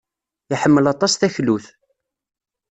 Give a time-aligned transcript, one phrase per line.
[0.53, 1.65] Iḥemmel aṭas taklut.